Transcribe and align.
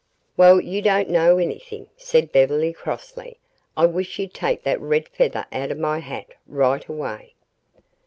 "Well, 0.35 0.59
you 0.59 0.81
don't 0.81 1.11
know 1.11 1.37
everything," 1.37 1.85
said 1.95 2.31
Beverly 2.31 2.73
crossly. 2.73 3.37
"I 3.77 3.85
wish 3.85 4.17
you'd 4.17 4.33
take 4.33 4.63
that 4.63 4.81
red 4.81 5.07
feather 5.09 5.45
out 5.51 5.69
of 5.69 5.77
my 5.77 5.99
hat 5.99 6.33
right 6.47 6.83
away." 6.87 7.35